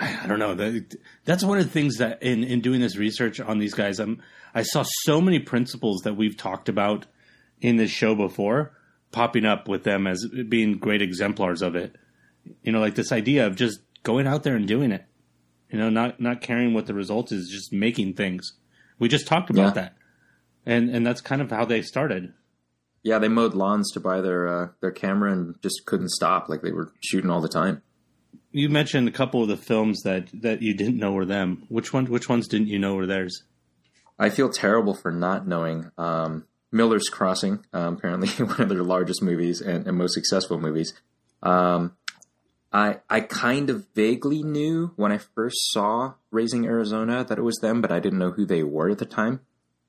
[0.00, 0.54] I, don't know.
[0.54, 3.98] That, that's one of the things that in in doing this research on these guys,
[4.00, 4.22] I'm
[4.54, 7.06] I saw so many principles that we've talked about
[7.60, 8.72] in this show before
[9.12, 11.96] popping up with them as being great exemplars of it.
[12.62, 15.04] You know, like this idea of just going out there and doing it.
[15.70, 18.54] You know, not not caring what the result is, just making things.
[18.98, 19.82] We just talked about Yeah.
[19.82, 19.96] that,
[20.66, 22.32] and and that's kind of how they started.
[23.02, 26.48] Yeah, they mowed lawns to buy their uh, their camera and just couldn't stop.
[26.48, 27.82] Like they were shooting all the time.
[28.52, 31.64] You mentioned a couple of the films that that you didn't know were them.
[31.68, 32.06] Which one?
[32.06, 33.44] Which ones didn't you know were theirs?
[34.18, 35.90] I feel terrible for not knowing.
[35.96, 40.94] Um, Miller's Crossing, um, apparently one of their largest movies and, and most successful movies.
[41.42, 41.96] Um,
[42.72, 47.58] I I kind of vaguely knew when I first saw Raising Arizona that it was
[47.58, 49.40] them, but I didn't know who they were at the time.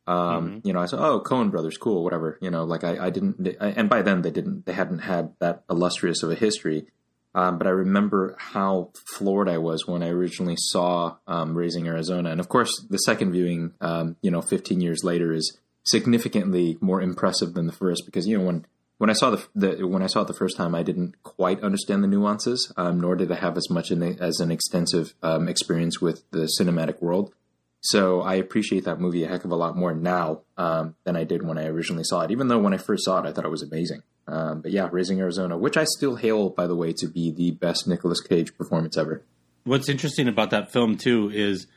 [0.08, 3.10] Um, You know, I said, "Oh, Coen Brothers, cool, whatever." You know, like I, I
[3.12, 6.88] didn't, and by then they didn't, they hadn't had that illustrious of a history.
[7.34, 12.30] Um, but I remember how floored I was when I originally saw um, Raising Arizona,
[12.30, 17.02] and of course, the second viewing, um, you know, 15 years later, is significantly more
[17.02, 18.66] impressive than the first because you know when
[19.02, 21.64] when I saw the, the when I saw it the first time, I didn't quite
[21.64, 25.48] understand the nuances, um, nor did I have as much in, as an extensive um,
[25.48, 27.34] experience with the cinematic world.
[27.80, 31.24] So I appreciate that movie a heck of a lot more now um, than I
[31.24, 32.30] did when I originally saw it.
[32.30, 34.04] Even though when I first saw it, I thought it was amazing.
[34.28, 37.52] Um, but yeah, Raising Arizona, which I still hail, by the way, to be the
[37.52, 39.24] best Nicolas Cage performance ever.
[39.64, 41.68] What's interesting about that film too is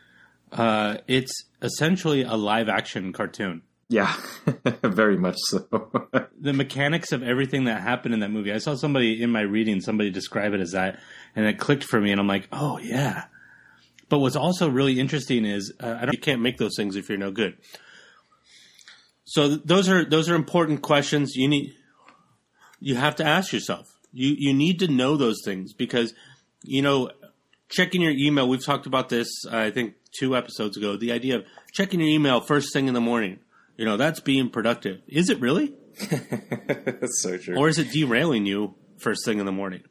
[0.53, 3.63] uh, it's essentially a live action cartoon.
[3.89, 4.15] Yeah,
[4.83, 5.67] very much so.
[6.41, 8.53] the mechanics of everything that happened in that movie.
[8.53, 10.99] I saw somebody in my reading, somebody describe it as that,
[11.37, 13.25] and it clicked for me, and I'm like, oh yeah.
[14.09, 17.09] But what's also really interesting is uh, I don't, you can't make those things if
[17.09, 17.57] you're no good.
[19.25, 21.75] So th- those are those are important questions you need.
[22.81, 23.99] You have to ask yourself.
[24.13, 26.15] You you need to know those things because
[26.63, 27.11] you know
[27.69, 28.49] checking your email.
[28.49, 29.29] We've talked about this.
[29.51, 30.97] I think two episodes ago.
[30.97, 33.41] The idea of checking your email first thing in the morning.
[33.77, 35.01] You know that's being productive.
[35.09, 35.75] Is it really?
[36.11, 37.57] That's so true.
[37.57, 39.83] or is it derailing you first thing in the morning?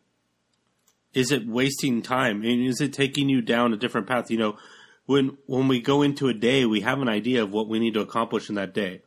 [1.14, 2.44] Is it wasting time?
[2.44, 4.30] And is it taking you down a different path?
[4.30, 4.58] You know,
[5.06, 7.94] when when we go into a day, we have an idea of what we need
[7.94, 9.02] to accomplish in that day,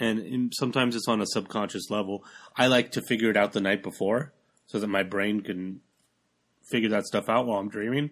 [0.00, 2.24] and, sometimes it's on a subconscious level.
[2.56, 4.32] I like to figure it out the night before
[4.66, 5.80] so that my brain can
[6.70, 8.10] figure that stuff out while I'm dreaming,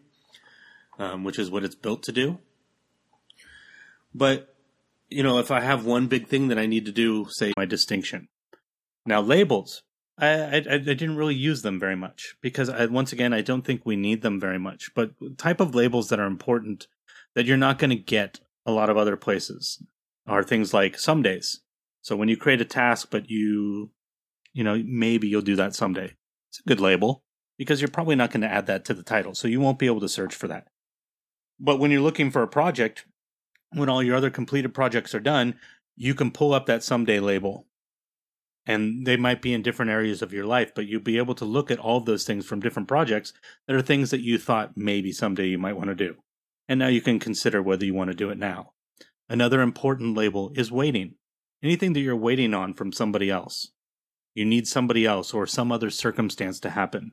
[0.99, 2.39] um, which is what it's built to do.
[4.15, 4.55] But
[5.11, 7.65] you know, if I have one big thing that I need to do, say my
[7.67, 8.29] distinction.
[9.05, 9.83] Now, labels,
[10.17, 13.65] I, I, I didn't really use them very much because, I, once again, I don't
[13.65, 14.95] think we need them very much.
[14.95, 16.87] But type of labels that are important
[17.35, 19.83] that you're not going to get a lot of other places
[20.27, 21.61] are things like some days.
[22.03, 23.91] So when you create a task, but you,
[24.53, 26.17] you know, maybe you'll do that someday.
[26.49, 27.23] It's a good label.
[27.61, 29.35] because you're probably not going to add that to the title.
[29.35, 30.69] So you won't be able to search for that.
[31.59, 33.05] But when you're looking for a project,
[33.75, 35.57] when all your other completed projects are done,
[35.95, 37.67] you can pull up that someday label.
[38.65, 41.45] And they might be in different areas of your life, but you'll be able to
[41.45, 43.35] look at all of those things from different projects
[43.67, 46.17] that are things that you thought maybe someday you might want to do.
[46.67, 48.73] And now you can consider whether you want to do it now.
[49.29, 51.17] Another important label is waiting.
[51.63, 53.69] Anything that you're waiting on from somebody else.
[54.35, 57.13] You need somebody else or some other circumstance to happen.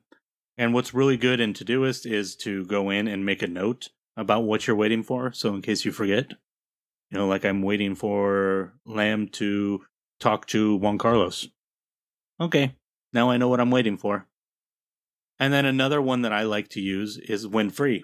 [0.58, 4.44] And what's really good in Todoist is to go in and make a note about
[4.44, 5.32] what you're waiting for.
[5.34, 6.32] So in case you forget,
[7.12, 9.84] you know, like I'm waiting for Lamb to
[10.20, 11.48] talk to Juan Carlos.
[12.40, 12.76] Okay,
[13.14, 14.28] now I know what I'm waiting for.
[15.40, 18.04] And then another one that I like to use is when free.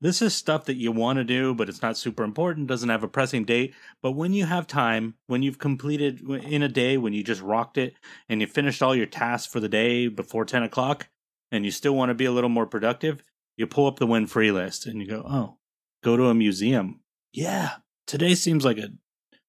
[0.00, 3.02] This is stuff that you want to do, but it's not super important, doesn't have
[3.02, 3.74] a pressing date.
[4.00, 7.78] But when you have time, when you've completed in a day, when you just rocked
[7.78, 7.94] it
[8.28, 11.08] and you finished all your tasks for the day before 10 o'clock,
[11.50, 13.22] and you still want to be a little more productive,
[13.56, 15.56] you pull up the when free list and you go, oh,
[16.04, 17.00] go to a museum.
[17.32, 18.90] Yeah, today seems like a,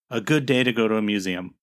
[0.09, 1.55] a good day to go to a museum.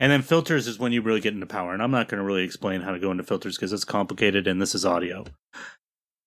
[0.00, 1.72] And then filters is when you really get into power.
[1.72, 4.48] And I'm not going to really explain how to go into filters because it's complicated
[4.48, 5.24] and this is audio.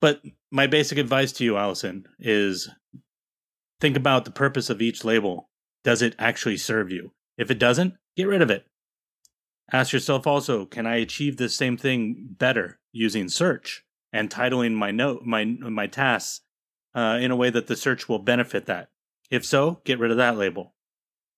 [0.02, 2.70] But my basic advice to you, Allison, is
[3.80, 5.50] think about the purpose of each label.
[5.84, 7.12] Does it actually serve you?
[7.38, 8.66] If it doesn't, get rid of it.
[9.72, 14.92] Ask yourself also, can I achieve the same thing better using search and titling my
[14.92, 16.42] note my my tasks
[16.94, 18.90] uh, in a way that the search will benefit that?
[19.32, 20.76] If so, get rid of that label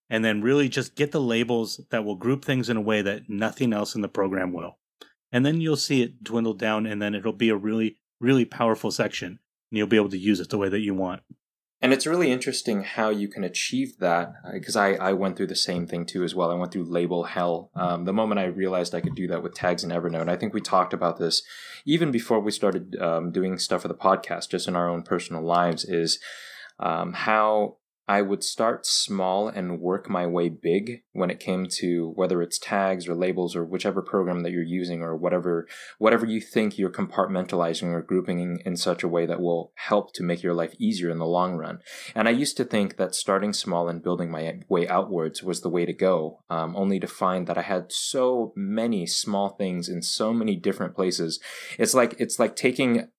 [0.10, 3.30] and then really just get the labels that will group things in a way that
[3.30, 4.78] nothing else in the program will.
[5.32, 8.91] And then you'll see it dwindle down, and then it'll be a really, really powerful
[8.91, 9.39] section,
[9.71, 11.21] and you'll be able to use it the way that you want.
[11.80, 15.56] And it's really interesting how you can achieve that because I, I went through the
[15.56, 16.49] same thing too as well.
[16.49, 17.69] I went through label hell.
[17.75, 20.56] Um, the moment I realized I could do that with tags in Evernote, I think
[20.56, 21.43] we talked about this
[21.86, 25.43] even before we started um, doing stuff for the podcast, just in our own personal
[25.43, 26.19] lives, is
[26.80, 27.77] um, how
[28.08, 32.58] I would start small and work my way big when it came to whether it's
[32.58, 35.67] tags or labels or whichever program that you're using or whatever
[35.98, 40.22] whatever you think you're compartmentalizing or grouping in, such a way that will help to
[40.22, 41.80] make your life easier in the long run.
[42.13, 45.70] And I used to think that starting small and building my way outwards was the
[45.70, 50.04] way to go, um, only to find that I had so many small things in
[50.04, 51.39] so many different places.
[51.80, 53.10] It's like it's like taking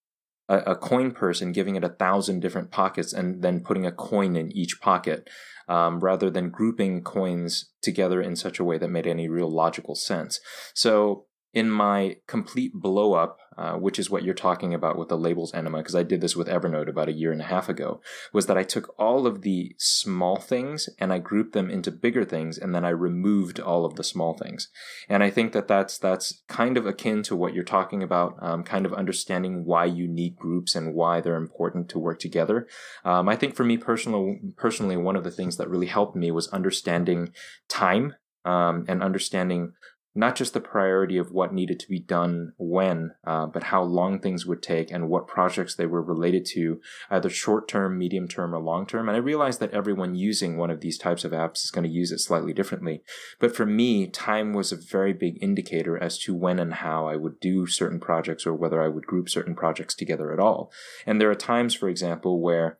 [0.49, 3.91] a, a coin purse and giving it a thousand different pockets and then putting a
[3.91, 5.29] coin in each pocket
[5.69, 9.95] um, rather than grouping coins together in such a way that made any real logical
[9.95, 10.39] sense.
[10.73, 15.17] So in my complete blow up, uh, which is what you're talking about with the
[15.17, 18.01] labels enema, because I did this with Evernote about a year and a half ago,
[18.31, 22.23] was that I took all of the small things and I grouped them into bigger
[22.23, 24.69] things, and then I removed all of the small things.
[25.09, 28.63] And I think that that's that's kind of akin to what you're talking about, um,
[28.63, 32.67] kind of understanding why you need groups and why they're important to work together.
[33.03, 36.31] Um, I think for me personally, personally, one of the things that really helped me
[36.31, 37.33] was understanding
[37.67, 38.13] time
[38.45, 39.73] um, and understanding
[40.19, 44.19] not just the priority of what needed to be done when, uh, but how long
[44.19, 48.53] things would take and what projects they were related to, either short term, medium term,
[48.53, 49.07] or long term.
[49.07, 51.89] And I realized that everyone using one of these types of apps is going to
[51.89, 53.01] use it slightly differently.
[53.39, 57.15] But for me, time was a very big indicator as to when and how I
[57.15, 60.69] would do certain projects or whether I would group certain projects together at all.
[61.05, 62.78] And there are times, for example, where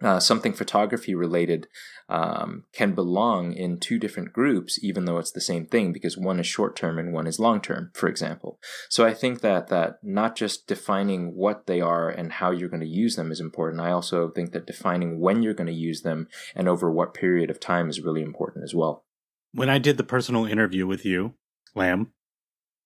[0.00, 1.66] uh, something photography related
[2.08, 6.38] um, can belong in two different groups, even though it's the same thing, because one
[6.38, 8.58] is short term and one is long term, for example.
[8.88, 12.80] So I think that that not just defining what they are and how you're going
[12.80, 13.82] to use them is important.
[13.82, 17.50] I also think that defining when you're going to use them and over what period
[17.50, 19.04] of time is really important as well.
[19.52, 21.34] When I did the personal interview with you,
[21.74, 22.12] Lamb,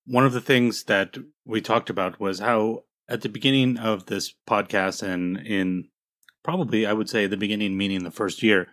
[0.06, 4.34] one of the things that we talked about was how at the beginning of this
[4.48, 5.88] podcast and in
[6.42, 8.68] probably I would say the beginning, meaning the first year,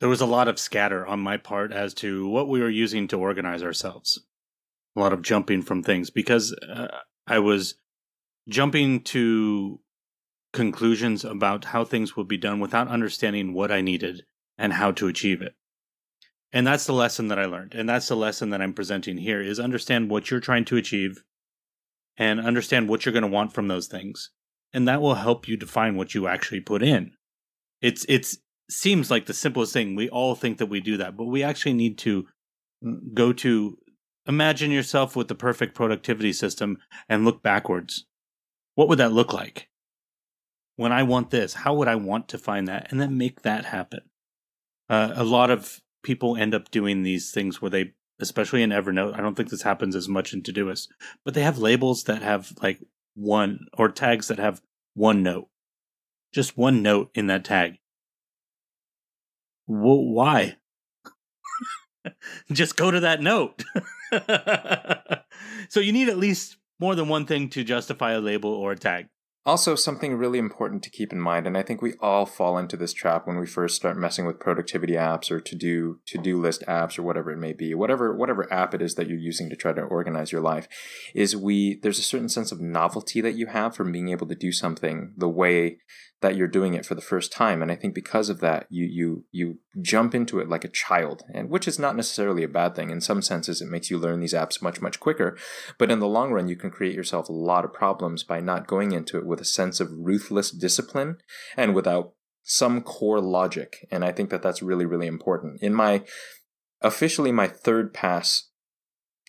[0.00, 3.06] there was a lot of scatter on my part as to what we were using
[3.08, 4.18] to organize ourselves.
[4.96, 6.88] A lot of jumping from things because uh,
[7.26, 7.76] I was
[8.48, 9.80] jumping to
[10.52, 14.22] conclusions about how things would be done without understanding what I needed
[14.58, 15.54] and how to achieve it.
[16.52, 17.74] And that's the lesson that I learned.
[17.74, 21.22] And that's the lesson that I'm presenting here is understand what you're trying to achieve
[22.16, 24.30] and understand what you're going to want from those things
[24.72, 27.12] and that will help you define what you actually put in.
[27.80, 28.38] It's it's
[28.70, 29.94] seems like the simplest thing.
[29.94, 32.26] We all think that we do that, but we actually need to
[33.14, 33.78] go to
[34.26, 38.06] imagine yourself with the perfect productivity system and look backwards.
[38.74, 39.68] What would that look like?
[40.76, 43.66] When I want this, how would I want to find that and then make that
[43.66, 44.00] happen?
[44.88, 49.18] Uh, a lot of people end up doing these things where they especially in Evernote.
[49.18, 50.88] I don't think this happens as much in Todoist,
[51.24, 52.80] but they have labels that have like
[53.14, 54.60] one or tags that have
[54.94, 55.48] one note,
[56.32, 57.78] just one note in that tag.
[59.66, 60.56] Well, why?
[62.52, 63.64] just go to that note.
[65.68, 68.76] so you need at least more than one thing to justify a label or a
[68.76, 69.08] tag.
[69.46, 72.76] Also, something really important to keep in mind, and I think we all fall into
[72.76, 76.38] this trap when we first start messing with productivity apps or to do to do
[76.38, 79.48] list apps or whatever it may be, whatever whatever app it is that you're using
[79.48, 80.68] to try to organize your life,
[81.14, 84.34] is we there's a certain sense of novelty that you have from being able to
[84.34, 85.78] do something the way
[86.20, 87.62] that you're doing it for the first time.
[87.62, 91.22] And i think because of that you you you jump into it like a child
[91.32, 92.90] and which is not necessarily a bad thing.
[92.90, 95.36] In some senses it makes you learn these apps much much quicker.
[95.78, 98.66] But in the long run you can create yourself a lot of problems by not
[98.66, 101.16] going into it with a sense of ruthless discipline
[101.56, 102.12] and without
[102.42, 106.02] some core logic and i think that that's really really important in my
[106.82, 108.50] officially my third pass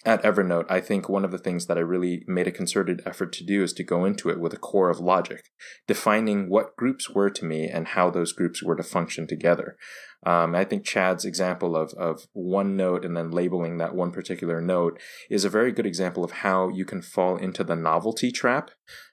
[0.04, 3.32] at Evernote, I think one of the things that I really made a concerted effort
[3.34, 5.52] to do is to go into it with a core of logic,
[5.88, 9.78] defining what groups were to me and how those groups were to function together.
[10.26, 14.60] Um, I think Chad's example of, of one note and then labeling that one particular
[14.60, 14.99] note
[15.30, 18.72] is a very good example of how you can fall into the novelty trap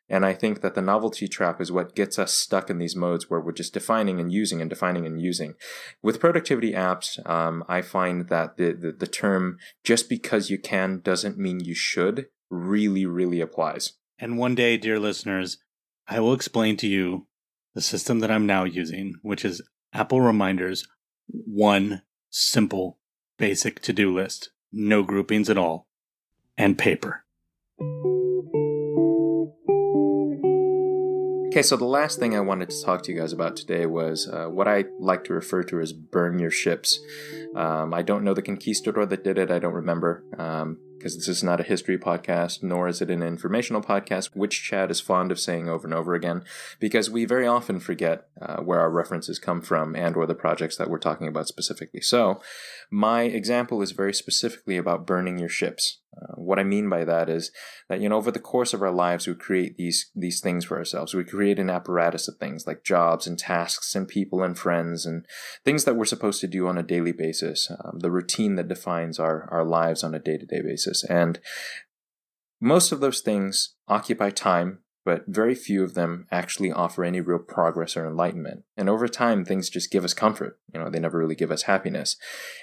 [0.09, 3.29] and I think that the novelty trap is what gets us stuck in these modes
[3.29, 5.55] where we're just defining and using and defining and using.
[6.03, 11.01] With productivity apps, um, I find that the, the, the term just because you can
[11.01, 13.93] doesn't mean you should really, really applies.
[14.19, 15.59] And one day, dear listeners,
[16.07, 17.27] I will explain to you
[17.75, 20.87] the system that I'm now using, which is Apple Reminders,
[21.29, 22.99] one simple,
[23.37, 25.87] basic to do list, no groupings at all,
[26.57, 27.25] and paper.
[31.59, 34.29] Okay, so the last thing I wanted to talk to you guys about today was
[34.33, 37.01] uh, what I like to refer to as burn your ships.
[37.57, 40.23] Um, I don't know the conquistador that did it, I don't remember.
[40.39, 44.63] Um, because this is not a history podcast, nor is it an informational podcast, which
[44.63, 46.45] Chad is fond of saying over and over again,
[46.81, 50.77] because we very often forget uh, where our references come from and or the projects
[50.77, 52.01] that we're talking about specifically.
[52.01, 52.41] So,
[52.91, 55.99] my example is very specifically about burning your ships.
[56.21, 57.53] Uh, what I mean by that is
[57.89, 60.77] that you know over the course of our lives we create these these things for
[60.77, 61.15] ourselves.
[61.15, 65.27] We create an apparatus of things like jobs and tasks and people and friends and
[65.65, 67.71] things that we're supposed to do on a daily basis.
[67.71, 71.39] Um, the routine that defines our our lives on a day to day basis, and
[72.61, 74.81] most of those things occupy time.
[75.05, 78.65] But very few of them actually offer any real progress or enlightenment.
[78.77, 80.59] And over time, things just give us comfort.
[80.75, 82.17] You know, they never really give us happiness.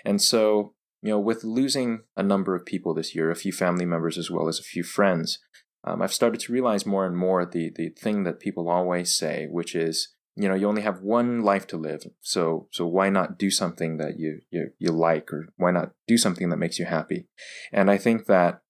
[0.04, 3.86] And so you know, with losing a number of people this year, a few family
[3.86, 5.38] members as well as a few friends,
[5.84, 9.46] um, I've started to realize more and more the the thing that people always say,
[9.46, 13.40] which is, you know, you only have one life to live, so so why not
[13.40, 16.86] do something that you you you like, or why not do something that makes you
[16.86, 17.28] happy?
[17.72, 18.62] And I think that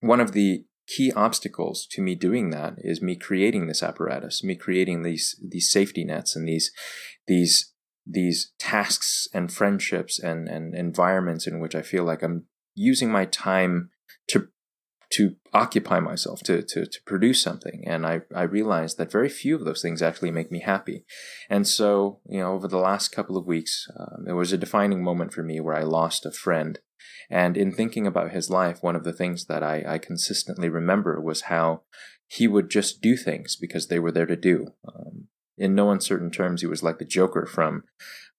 [0.00, 4.56] one of the key obstacles to me doing that is me creating this apparatus, me
[4.56, 6.72] creating these these safety nets and these
[7.28, 7.72] these
[8.06, 13.26] these tasks and friendships and, and environments in which I feel like I'm using my
[13.26, 13.90] time
[15.12, 17.82] to occupy myself, to, to, to produce something.
[17.86, 21.04] And I, I realized that very few of those things actually make me happy.
[21.48, 25.02] And so, you know, over the last couple of weeks, um, it was a defining
[25.02, 26.78] moment for me where I lost a friend.
[27.28, 31.20] And in thinking about his life, one of the things that I, I consistently remember
[31.20, 31.82] was how
[32.28, 34.68] he would just do things because they were there to do.
[34.86, 37.84] Um, in no uncertain terms, he was like the Joker from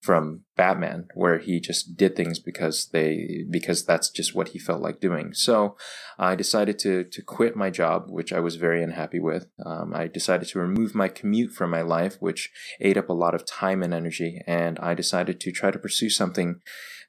[0.02, 4.82] from Batman, where he just did things because they because that's just what he felt
[4.82, 5.34] like doing.
[5.34, 5.78] So
[6.18, 9.48] I decided to to quit my job, which I was very unhappy with.
[9.64, 12.50] Um, I decided to remove my commute from my life, which
[12.80, 16.10] ate up a lot of time and energy, and I decided to try to pursue
[16.10, 16.62] something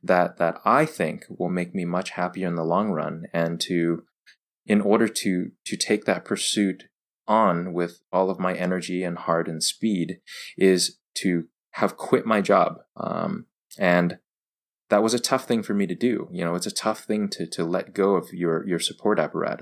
[0.02, 4.02] that that I think will make me much happier in the long run, and to
[4.66, 6.84] in order to to take that pursuit
[7.26, 10.18] on with all of my energy and heart and speed
[10.58, 12.78] is to have quit my job.
[12.96, 13.46] Um,
[13.78, 14.18] and
[14.90, 16.28] that was a tough thing for me to do.
[16.30, 19.60] You know, it's a tough thing to, to let go of your, your support apparatus.